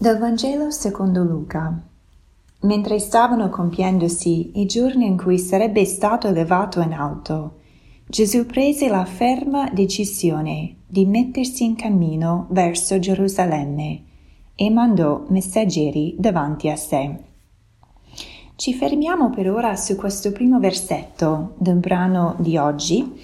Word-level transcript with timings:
Dal 0.00 0.16
Vangelo 0.16 0.70
secondo 0.70 1.24
Luca. 1.24 1.76
Mentre 2.60 3.00
stavano 3.00 3.48
compiendosi 3.48 4.60
i 4.60 4.64
giorni 4.64 5.06
in 5.06 5.16
cui 5.16 5.40
sarebbe 5.40 5.84
stato 5.84 6.28
elevato 6.28 6.80
in 6.80 6.92
alto, 6.92 7.56
Gesù 8.06 8.46
prese 8.46 8.88
la 8.88 9.04
ferma 9.04 9.68
decisione 9.70 10.76
di 10.86 11.04
mettersi 11.04 11.64
in 11.64 11.74
cammino 11.74 12.46
verso 12.50 13.00
Gerusalemme 13.00 14.04
e 14.54 14.70
mandò 14.70 15.24
messaggeri 15.30 16.14
davanti 16.16 16.68
a 16.68 16.76
sé. 16.76 17.16
Ci 18.54 18.74
fermiamo 18.74 19.30
per 19.30 19.50
ora 19.50 19.74
su 19.74 19.96
questo 19.96 20.30
primo 20.30 20.60
versetto 20.60 21.54
del 21.58 21.78
brano 21.78 22.36
di 22.38 22.56
oggi 22.56 23.20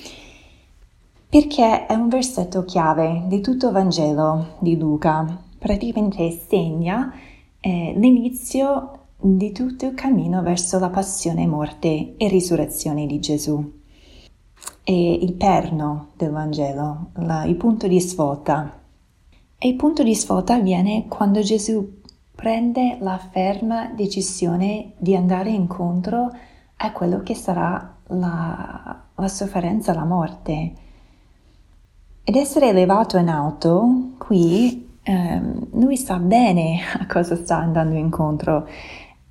perché 1.29 1.87
è 1.87 1.95
un 1.95 2.09
versetto 2.09 2.65
chiave 2.65 3.23
di 3.29 3.41
tutto 3.41 3.69
il 3.69 3.73
Vangelo 3.73 4.57
di 4.59 4.77
Luca 4.77 5.44
praticamente 5.65 6.31
segna 6.47 7.11
eh, 7.59 7.95
l'inizio 7.97 9.07
di 9.17 9.51
tutto 9.51 9.87
il 9.87 9.95
cammino 9.95 10.43
verso 10.43 10.79
la 10.79 10.91
passione, 10.91 11.47
morte 11.47 12.17
e 12.19 12.29
risurrezione 12.29 13.07
di 13.07 13.19
Gesù. 13.19 13.73
È 14.83 14.91
il 14.91 15.33
perno 15.33 16.09
del 16.19 16.33
Vangelo, 16.33 17.13
la, 17.15 17.45
il 17.45 17.57
punto 17.57 17.87
di 17.87 17.99
svolta. 17.99 18.79
E 19.57 19.69
il 19.69 19.77
punto 19.77 20.03
di 20.03 20.15
svolta 20.15 20.57
avviene 20.57 21.07
quando 21.09 21.41
Gesù 21.41 22.03
prende 22.35 22.99
la 23.01 23.17
ferma 23.17 23.87
decisione 23.87 24.93
di 24.99 25.17
andare 25.17 25.49
incontro 25.49 26.31
a 26.77 26.93
quello 26.93 27.23
che 27.23 27.35
sarà 27.35 27.97
la, 28.09 29.03
la 29.15 29.29
sofferenza, 29.29 29.95
la 29.95 30.05
morte. 30.05 30.73
Ed 32.23 32.37
essere 32.37 32.69
elevato 32.69 33.17
in 33.17 33.31
alto 33.31 34.11
qui 34.19 34.93
eh, 35.05 35.41
lui 35.73 35.97
sa 35.97 36.17
bene 36.17 36.81
a 36.99 37.07
cosa 37.07 37.37
sta 37.37 37.59
andando 37.59 37.97
incontro. 37.97 38.67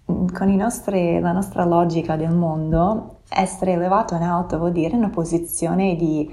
Con 0.05 0.53
nostri, 0.55 1.19
la 1.19 1.31
nostra 1.31 1.65
logica 1.65 2.15
del 2.15 2.33
mondo, 2.33 3.21
essere 3.29 3.73
elevato 3.73 4.15
in 4.15 4.21
alto 4.21 4.57
vuol 4.57 4.71
dire 4.71 4.95
una 4.95 5.09
posizione 5.09 5.95
di, 5.95 6.29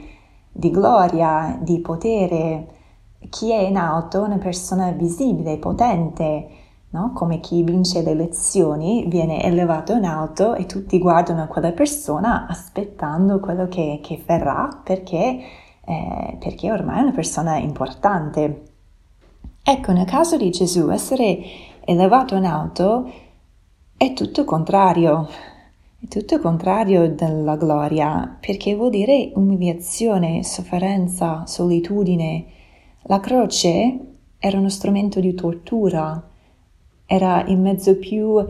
di 0.50 0.70
gloria, 0.70 1.56
di 1.60 1.80
potere. 1.80 2.66
Chi 3.30 3.50
è 3.52 3.60
in 3.60 3.76
alto 3.76 4.22
è 4.22 4.26
una 4.26 4.38
persona 4.38 4.90
visibile, 4.90 5.58
potente, 5.58 6.48
no? 6.90 7.12
come 7.14 7.40
chi 7.40 7.62
vince 7.62 8.02
le 8.02 8.10
elezioni 8.10 9.06
viene 9.08 9.42
elevato 9.42 9.92
in 9.92 10.04
alto 10.04 10.54
e 10.54 10.66
tutti 10.66 10.98
guardano 10.98 11.46
quella 11.46 11.72
persona 11.72 12.46
aspettando 12.48 13.40
quello 13.40 13.68
che, 13.68 14.00
che 14.02 14.22
verrà 14.26 14.68
perché, 14.82 15.40
eh, 15.84 16.36
perché 16.38 16.72
ormai 16.72 16.98
è 16.98 17.02
una 17.02 17.12
persona 17.12 17.56
importante. 17.56 18.69
Ecco, 19.70 19.92
nel 19.92 20.04
caso 20.04 20.36
di 20.36 20.50
Gesù, 20.50 20.90
essere 20.90 21.38
elevato 21.84 22.34
in 22.34 22.44
alto 22.44 23.08
è 23.96 24.12
tutto 24.14 24.42
contrario, 24.42 25.28
è 26.00 26.08
tutto 26.08 26.40
contrario 26.40 27.08
della 27.14 27.54
gloria, 27.54 28.36
perché 28.40 28.74
vuol 28.74 28.90
dire 28.90 29.30
umiliazione, 29.36 30.42
sofferenza, 30.42 31.46
solitudine. 31.46 32.46
La 33.02 33.20
croce 33.20 33.98
era 34.40 34.58
uno 34.58 34.68
strumento 34.68 35.20
di 35.20 35.34
tortura, 35.34 36.20
era 37.06 37.44
il 37.44 37.56
mezzo 37.56 37.96
più, 37.96 38.44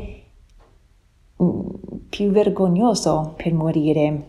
più 2.08 2.30
vergognoso 2.30 3.34
per 3.36 3.52
morire. 3.52 4.24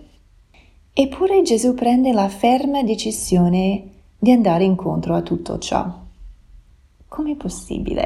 Eppure 0.91 1.41
Gesù 1.43 1.73
prende 1.73 2.11
la 2.11 2.27
ferma 2.27 2.83
decisione 2.83 3.91
di 4.19 4.33
andare 4.33 4.65
incontro 4.65 5.15
a 5.15 5.21
tutto 5.21 5.57
ciò. 5.57 6.00
Com'è 7.11 7.35
possibile? 7.35 8.05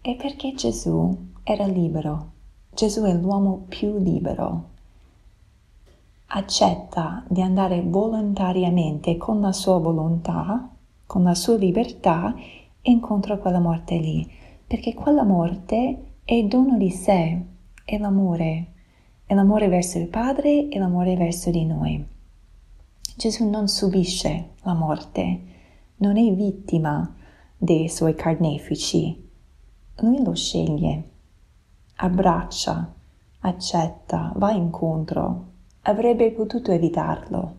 È 0.00 0.14
perché 0.14 0.54
Gesù 0.54 1.12
era 1.42 1.66
libero. 1.66 2.30
Gesù 2.72 3.02
è 3.02 3.12
l'uomo 3.12 3.64
più 3.66 3.98
libero. 3.98 4.68
Accetta 6.26 7.24
di 7.26 7.42
andare 7.42 7.82
volontariamente 7.82 9.16
con 9.16 9.40
la 9.40 9.50
sua 9.50 9.78
volontà, 9.78 10.70
con 11.04 11.24
la 11.24 11.34
sua 11.34 11.56
libertà, 11.56 12.32
incontro 12.82 13.34
a 13.34 13.38
quella 13.38 13.58
morte 13.58 13.96
lì, 13.96 14.24
perché 14.64 14.94
quella 14.94 15.24
morte 15.24 16.18
è 16.24 16.40
dono 16.44 16.76
di 16.76 16.90
sé, 16.90 17.42
è 17.84 17.98
l'amore, 17.98 18.66
è 19.26 19.34
l'amore 19.34 19.66
verso 19.66 19.98
il 19.98 20.06
Padre 20.06 20.68
e 20.68 20.78
l'amore 20.78 21.16
verso 21.16 21.50
di 21.50 21.64
noi. 21.64 22.06
Gesù 23.16 23.50
non 23.50 23.66
subisce 23.66 24.50
la 24.62 24.74
morte, 24.74 25.40
non 25.96 26.16
è 26.16 26.32
vittima, 26.32 27.16
dei 27.58 27.88
suoi 27.88 28.14
carnefici. 28.14 29.26
Lui 29.96 30.22
lo 30.22 30.34
sceglie, 30.34 31.08
abbraccia, 31.96 32.94
accetta, 33.40 34.32
va 34.36 34.52
incontro. 34.52 35.46
Avrebbe 35.82 36.30
potuto 36.30 36.70
evitarlo 36.70 37.56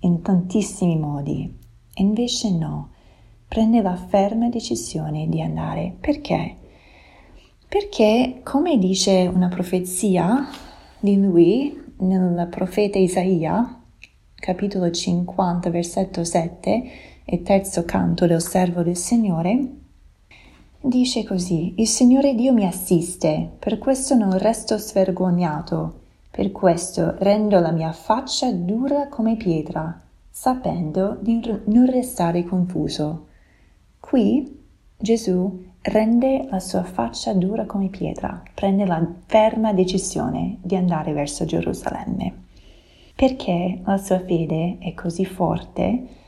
in 0.00 0.22
tantissimi 0.22 0.98
modi, 0.98 1.58
e 1.94 2.02
invece 2.02 2.50
no, 2.50 2.90
prende 3.46 3.80
la 3.80 3.96
ferma 3.96 4.48
decisione 4.48 5.28
di 5.28 5.40
andare. 5.40 5.96
Perché? 5.98 6.56
Perché, 7.68 8.40
come 8.42 8.78
dice 8.78 9.30
una 9.32 9.48
profezia 9.48 10.46
di 10.98 11.20
lui 11.20 11.84
nel 11.98 12.48
profeta 12.50 12.98
Isaia, 12.98 13.82
capitolo 14.34 14.90
50, 14.90 15.70
versetto 15.70 16.24
7, 16.24 16.90
e 17.28 17.42
terzo 17.42 17.84
canto 17.84 18.26
del 18.28 18.40
servo 18.40 18.82
del 18.82 18.96
Signore, 18.96 19.68
dice 20.80 21.24
così, 21.24 21.74
il 21.78 21.88
Signore 21.88 22.36
Dio 22.36 22.52
mi 22.52 22.64
assiste, 22.64 23.50
per 23.58 23.78
questo 23.78 24.14
non 24.14 24.38
resto 24.38 24.78
svergognato, 24.78 26.02
per 26.30 26.52
questo 26.52 27.16
rendo 27.18 27.58
la 27.58 27.72
mia 27.72 27.90
faccia 27.90 28.52
dura 28.52 29.08
come 29.08 29.34
pietra, 29.36 30.00
sapendo 30.30 31.18
di 31.20 31.40
non 31.64 31.86
restare 31.86 32.44
confuso. 32.44 33.26
Qui 33.98 34.62
Gesù 34.96 35.64
rende 35.82 36.46
la 36.48 36.60
sua 36.60 36.84
faccia 36.84 37.32
dura 37.32 37.66
come 37.66 37.88
pietra, 37.88 38.40
prende 38.54 38.86
la 38.86 39.04
ferma 39.26 39.72
decisione 39.72 40.58
di 40.62 40.76
andare 40.76 41.12
verso 41.12 41.44
Gerusalemme. 41.44 42.44
Perché 43.16 43.80
la 43.84 43.96
sua 43.96 44.20
fede 44.20 44.76
è 44.78 44.94
così 44.94 45.24
forte 45.24 46.24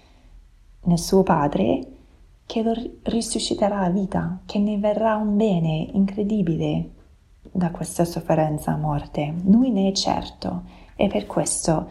nel 0.88 0.98
suo 0.98 1.22
Padre 1.22 1.86
che 2.46 2.62
lo 2.62 2.72
risusciterà 3.02 3.80
a 3.80 3.90
vita, 3.90 4.40
che 4.46 4.58
ne 4.58 4.78
verrà 4.78 5.16
un 5.16 5.36
bene 5.36 5.86
incredibile 5.92 6.90
da 7.52 7.70
questa 7.70 8.06
sofferenza 8.06 8.72
a 8.72 8.76
morte. 8.76 9.34
Lui 9.44 9.70
ne 9.70 9.88
è 9.88 9.92
certo 9.92 10.62
e 10.96 11.08
per 11.08 11.26
questo 11.26 11.88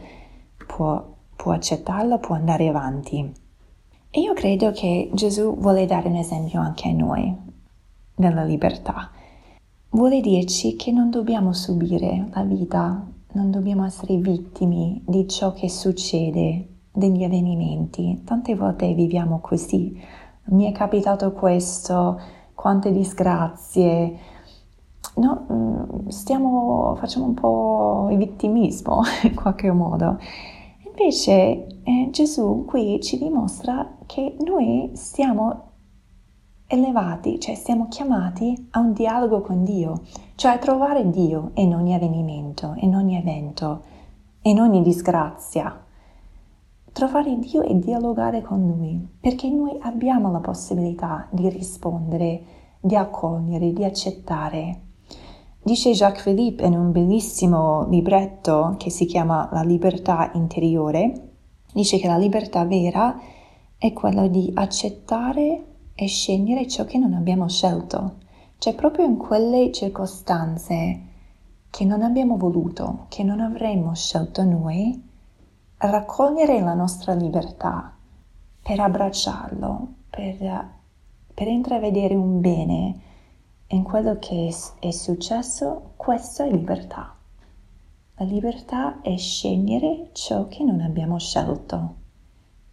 può, 0.66 1.14
può 1.36 1.52
accettarlo, 1.52 2.18
può 2.18 2.34
andare 2.34 2.68
avanti. 2.68 3.32
E 4.10 4.20
io 4.20 4.34
credo 4.34 4.72
che 4.72 5.12
Gesù 5.14 5.56
vuole 5.58 5.86
dare 5.86 6.08
un 6.08 6.16
esempio 6.16 6.60
anche 6.60 6.90
a 6.90 6.94
noi 6.94 7.36
nella 8.16 8.44
libertà. 8.44 9.12
Vuole 9.90 10.22
dirci 10.22 10.76
che 10.76 10.92
non 10.92 11.12
dobbiamo 11.12 11.54
subire 11.54 12.30
la 12.34 12.42
vita, 12.42 13.06
non 13.34 13.52
dobbiamo 13.52 13.86
essere 13.86 14.18
vittime 14.18 15.02
di 15.06 15.28
ciò 15.28 15.54
che 15.54 15.70
succede 15.70 16.77
degli 16.98 17.24
avvenimenti. 17.24 18.24
Tante 18.26 18.56
volte 18.56 18.94
viviamo 18.94 19.40
così. 19.40 19.96
Mi 20.46 20.66
è 20.66 20.72
capitato 20.72 21.32
questo, 21.32 22.20
quante 22.56 22.92
disgrazie. 22.92 24.18
No, 25.16 25.46
mm, 25.52 26.08
stiamo, 26.08 26.96
facciamo 27.00 27.26
un 27.26 27.34
po' 27.36 28.08
il 28.12 28.18
vittimismo 28.18 29.04
in 29.24 29.36
qualche 29.36 29.72
modo. 29.72 30.18
Invece 30.88 31.68
eh, 31.84 32.10
Gesù 32.10 32.66
qui 32.66 33.00
ci 33.02 33.20
dimostra 33.20 33.98
che 34.08 34.36
noi 34.40 34.92
siamo 34.94 35.66
elevati, 36.66 37.40
cioè 37.40 37.54
siamo 37.54 37.88
chiamati 37.88 38.70
a 38.72 38.80
un 38.80 38.94
dialogo 38.94 39.42
con 39.42 39.64
Dio, 39.64 40.02
cioè 40.34 40.54
a 40.54 40.58
trovare 40.58 41.08
Dio 41.12 41.52
in 41.56 41.76
ogni 41.76 41.94
avvenimento, 41.94 42.74
in 42.78 42.96
ogni 42.96 43.18
evento, 43.18 43.84
in 44.42 44.60
ogni 44.60 44.82
disgrazia 44.82 45.86
trovare 46.98 47.38
Dio 47.38 47.62
e 47.62 47.78
dialogare 47.78 48.42
con 48.42 48.66
Lui, 48.66 49.08
perché 49.20 49.52
noi 49.52 49.78
abbiamo 49.82 50.32
la 50.32 50.40
possibilità 50.40 51.28
di 51.30 51.48
rispondere, 51.48 52.42
di 52.80 52.96
accogliere, 52.96 53.72
di 53.72 53.84
accettare. 53.84 54.82
Dice 55.62 55.92
Jacques 55.92 56.24
Philippe 56.24 56.66
in 56.66 56.76
un 56.76 56.92
bellissimo 56.92 57.86
libretto 57.88 58.74
che 58.80 58.90
si 58.90 59.06
chiama 59.06 59.48
La 59.52 59.62
libertà 59.62 60.32
interiore, 60.34 61.34
dice 61.72 62.00
che 62.00 62.08
la 62.08 62.18
libertà 62.18 62.66
vera 62.66 63.16
è 63.78 63.94
quella 63.94 64.28
di 64.28 64.50
accettare 64.56 65.66
e 65.94 66.08
scegliere 66.08 66.68
ciò 66.68 66.86
che 66.86 66.98
non 66.98 67.14
abbiamo 67.14 67.48
scelto, 67.48 68.16
cioè 68.58 68.74
proprio 68.74 69.06
in 69.06 69.18
quelle 69.18 69.72
circostanze 69.72 71.02
che 71.70 71.86
non 71.86 72.02
abbiamo 72.02 72.38
voluto, 72.38 73.06
che 73.10 73.22
non 73.22 73.40
avremmo 73.40 73.94
scelto 73.94 74.44
noi, 74.44 75.07
raccogliere 75.78 76.60
la 76.60 76.74
nostra 76.74 77.14
libertà, 77.14 77.94
per 78.62 78.80
abbracciarlo, 78.80 79.88
per 80.10 80.76
per 81.38 81.48
intravedere 81.50 82.16
un 82.16 82.42
bene 82.42 83.00
in 83.68 83.84
quello 83.84 84.18
che 84.18 84.52
è 84.80 84.90
successo, 84.90 85.92
questa 85.96 86.46
è 86.46 86.50
libertà. 86.50 87.16
La 88.16 88.26
libertà 88.26 89.02
è 89.02 89.16
scegliere 89.18 90.10
ciò 90.14 90.48
che 90.48 90.64
non 90.64 90.82
abbiamo 90.82 91.20
scelto, 91.20 91.94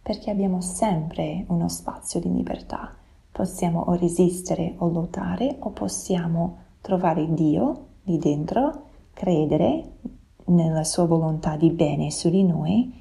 perché 0.01 0.31
abbiamo 0.31 0.61
sempre 0.61 1.45
uno 1.49 1.69
spazio 1.69 2.19
di 2.19 2.33
libertà. 2.33 2.91
Possiamo 3.31 3.81
o 3.81 3.93
resistere 3.93 4.73
o 4.77 4.89
lottare 4.89 5.57
o 5.59 5.69
possiamo 5.69 6.57
trovare 6.81 7.31
Dio 7.35 7.85
lì 8.05 8.17
dentro, 8.17 8.85
credere 9.13 9.91
nella 10.45 10.83
sua 10.83 11.05
volontà 11.05 11.55
di 11.55 11.71
bene 11.71 12.11
su 12.11 12.29
di 12.29 12.43
noi 12.43 12.91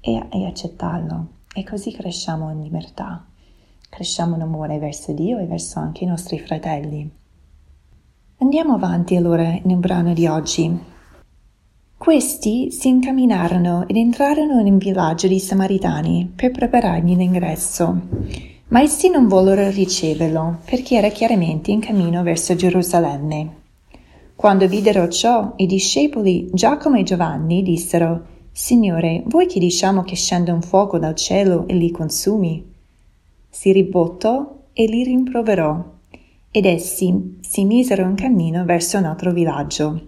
e, 0.00 0.26
e 0.30 0.46
accettarlo. 0.46 1.26
E 1.54 1.64
così 1.64 1.92
cresciamo 1.92 2.50
in 2.50 2.62
libertà, 2.62 3.26
cresciamo 3.88 4.36
in 4.36 4.42
amore 4.42 4.78
verso 4.78 5.12
Dio 5.12 5.38
e 5.38 5.46
verso 5.46 5.78
anche 5.78 6.04
i 6.04 6.06
nostri 6.06 6.38
fratelli. 6.38 7.10
Andiamo 8.38 8.74
avanti 8.74 9.16
allora 9.16 9.58
nel 9.62 9.76
brano 9.76 10.14
di 10.14 10.26
oggi. 10.26 10.78
Questi 11.96 12.70
si 12.70 12.88
incamminarono 12.88 13.86
ed 13.86 13.96
entrarono 13.96 14.60
in 14.60 14.72
un 14.72 14.78
villaggio 14.78 15.28
di 15.28 15.38
Samaritani 15.38 16.32
per 16.34 16.50
preparargli 16.50 17.14
l'ingresso. 17.14 18.00
Ma 18.68 18.80
essi 18.80 19.10
non 19.10 19.28
vollero 19.28 19.68
riceverlo, 19.68 20.60
perché 20.64 20.96
era 20.96 21.08
chiaramente 21.08 21.70
in 21.70 21.80
cammino 21.80 22.22
verso 22.22 22.54
Gerusalemme. 22.54 23.59
Quando 24.40 24.66
videro 24.68 25.06
ciò, 25.10 25.52
i 25.56 25.66
discepoli 25.66 26.48
Giacomo 26.50 26.96
e 26.96 27.02
Giovanni 27.02 27.62
dissero, 27.62 28.24
Signore, 28.50 29.22
vuoi 29.26 29.44
che 29.44 29.60
diciamo 29.60 30.02
che 30.02 30.16
scende 30.16 30.50
un 30.50 30.62
fuoco 30.62 30.98
dal 30.98 31.14
cielo 31.14 31.68
e 31.68 31.74
li 31.74 31.90
consumi? 31.90 32.64
Si 33.50 33.70
ribottò 33.70 34.62
e 34.72 34.86
li 34.86 35.04
rimproverò, 35.04 35.84
ed 36.50 36.64
essi 36.64 37.38
si 37.42 37.64
misero 37.66 38.02
in 38.04 38.14
cammino 38.14 38.64
verso 38.64 38.96
un 38.96 39.04
altro 39.04 39.30
villaggio. 39.30 40.06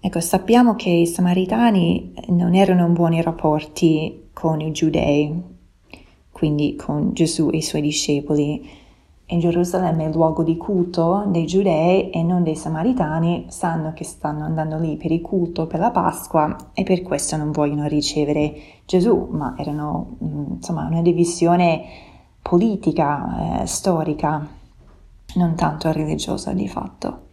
Ecco, 0.00 0.18
sappiamo 0.18 0.74
che 0.74 0.90
i 0.90 1.06
samaritani 1.06 2.12
non 2.30 2.56
erano 2.56 2.84
in 2.86 2.92
buoni 2.92 3.22
rapporti 3.22 4.30
con 4.32 4.62
i 4.62 4.72
giudei, 4.72 5.32
quindi 6.32 6.74
con 6.74 7.12
Gesù 7.12 7.50
e 7.52 7.58
i 7.58 7.62
suoi 7.62 7.82
discepoli. 7.82 8.68
In 9.28 9.40
Gerusalemme 9.40 10.04
è 10.04 10.08
il 10.08 10.14
luogo 10.14 10.42
di 10.42 10.58
culto 10.58 11.24
dei 11.28 11.46
giudei 11.46 12.10
e 12.10 12.22
non 12.22 12.42
dei 12.42 12.56
samaritani, 12.56 13.46
sanno 13.48 13.94
che 13.94 14.04
stanno 14.04 14.44
andando 14.44 14.78
lì 14.78 14.96
per 14.96 15.10
il 15.12 15.22
culto, 15.22 15.66
per 15.66 15.80
la 15.80 15.90
Pasqua 15.90 16.54
e 16.74 16.82
per 16.82 17.00
questo 17.00 17.38
non 17.38 17.50
vogliono 17.50 17.86
ricevere 17.86 18.54
Gesù, 18.84 19.28
ma 19.30 19.54
erano 19.56 20.16
mm, 20.22 20.44
insomma 20.56 20.86
una 20.86 21.00
divisione 21.00 21.84
politica, 22.42 23.62
eh, 23.62 23.66
storica, 23.66 24.46
non 25.36 25.54
tanto 25.54 25.90
religiosa 25.90 26.52
di 26.52 26.68
fatto. 26.68 27.28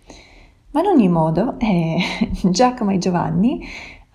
Ma 0.71 0.79
in 0.79 0.85
ogni 0.85 1.09
modo, 1.09 1.55
eh, 1.59 1.97
Giacomo 2.51 2.91
e 2.91 2.99
Giovanni 2.99 3.61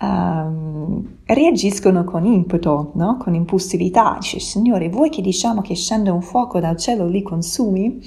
um, 0.00 1.18
reagiscono 1.24 2.04
con 2.04 2.24
impeto, 2.24 2.92
no? 2.94 3.16
con 3.16 3.34
impulsività. 3.34 4.16
Dice, 4.20 4.40
Signore, 4.40 4.88
vuoi 4.88 5.10
che 5.10 5.22
diciamo 5.22 5.60
che 5.60 5.74
scende 5.74 6.10
un 6.10 6.22
fuoco 6.22 6.60
dal 6.60 6.76
cielo 6.76 7.06
e 7.06 7.10
li 7.10 7.22
consumi? 7.22 8.00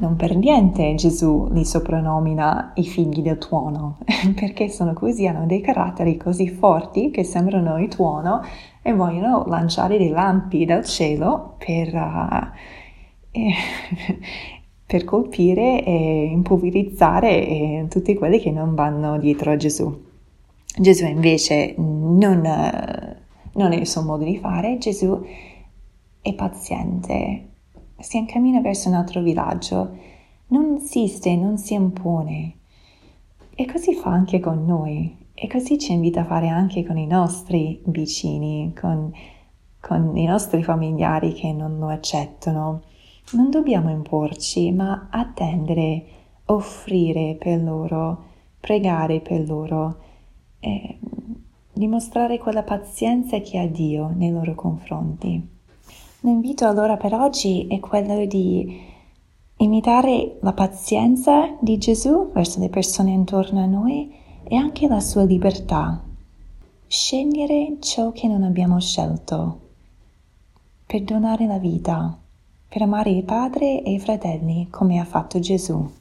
Non 0.00 0.16
per 0.16 0.34
niente 0.34 0.94
Gesù 0.94 1.48
li 1.52 1.62
soprannomina 1.64 2.72
i 2.76 2.84
figli 2.84 3.20
del 3.20 3.36
tuono, 3.36 3.98
perché 4.34 4.70
sono 4.70 4.94
così, 4.94 5.26
hanno 5.26 5.44
dei 5.44 5.60
caratteri 5.60 6.16
così 6.16 6.48
forti 6.48 7.10
che 7.10 7.22
sembrano 7.22 7.78
il 7.78 7.88
tuono 7.88 8.40
e 8.80 8.94
vogliono 8.94 9.44
lanciare 9.46 9.98
dei 9.98 10.08
lampi 10.08 10.64
dal 10.64 10.86
cielo 10.86 11.56
per, 11.58 11.94
uh, 11.94 12.46
eh, 13.30 13.52
per 14.86 15.04
colpire 15.04 15.84
e 15.84 16.30
impulverizzare 16.32 17.46
eh, 17.46 17.86
tutti 17.90 18.14
quelli 18.14 18.38
che 18.40 18.50
non 18.50 18.74
vanno 18.74 19.18
dietro 19.18 19.50
a 19.50 19.56
Gesù. 19.56 20.08
Gesù 20.78 21.06
invece 21.06 21.74
non, 21.76 22.40
non 23.52 23.72
è 23.72 23.76
il 23.76 23.86
suo 23.86 24.02
modo 24.02 24.24
di 24.24 24.38
fare, 24.38 24.78
Gesù 24.78 25.20
è 26.20 26.34
paziente, 26.34 27.48
si 27.98 28.18
incammina 28.18 28.60
verso 28.60 28.88
un 28.88 28.94
altro 28.94 29.20
villaggio, 29.20 29.96
non 30.48 30.78
insiste, 30.78 31.34
non 31.36 31.58
si 31.58 31.74
impone. 31.74 32.54
E 33.54 33.66
così 33.66 33.94
fa 33.94 34.10
anche 34.10 34.40
con 34.40 34.64
noi 34.64 35.16
e 35.34 35.46
così 35.48 35.78
ci 35.78 35.92
invita 35.92 36.20
a 36.20 36.24
fare 36.26 36.48
anche 36.48 36.84
con 36.84 36.96
i 36.98 37.06
nostri 37.06 37.82
vicini, 37.86 38.74
con, 38.78 39.12
con 39.80 40.16
i 40.16 40.24
nostri 40.24 40.62
familiari 40.62 41.32
che 41.32 41.52
non 41.52 41.78
lo 41.78 41.88
accettano. 41.88 42.82
Non 43.32 43.50
dobbiamo 43.50 43.90
imporci, 43.90 44.72
ma 44.72 45.08
attendere, 45.10 46.04
offrire 46.46 47.36
per 47.38 47.62
loro, 47.62 48.24
pregare 48.60 49.20
per 49.20 49.46
loro, 49.46 49.96
eh, 50.60 50.98
dimostrare 51.72 52.38
quella 52.38 52.62
pazienza 52.62 53.40
che 53.40 53.58
ha 53.58 53.66
Dio 53.66 54.12
nei 54.14 54.30
loro 54.30 54.54
confronti. 54.54 55.58
L'invito 56.20 56.66
allora 56.66 56.96
per 56.96 57.14
oggi 57.14 57.66
è 57.66 57.80
quello 57.80 58.26
di 58.26 58.88
imitare 59.56 60.38
la 60.40 60.52
pazienza 60.52 61.56
di 61.60 61.78
Gesù 61.78 62.30
verso 62.32 62.60
le 62.60 62.68
persone 62.68 63.10
intorno 63.10 63.62
a 63.62 63.66
noi 63.66 64.12
e 64.44 64.56
anche 64.56 64.86
la 64.86 65.00
sua 65.00 65.24
libertà. 65.24 66.02
Scegliere 66.86 67.76
ciò 67.80 68.12
che 68.12 68.26
non 68.26 68.42
abbiamo 68.42 68.80
scelto, 68.80 69.60
perdonare 70.86 71.46
la 71.46 71.58
vita 71.58 72.18
per 72.68 72.82
amare 72.82 73.10
il 73.10 73.24
Padre 73.24 73.82
e 73.82 73.92
i 73.92 73.98
fratelli 73.98 74.68
come 74.70 74.98
ha 74.98 75.04
fatto 75.04 75.40
Gesù. 75.40 75.99